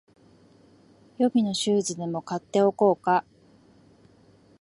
[1.19, 3.23] 予備のシューズでも買っておこうか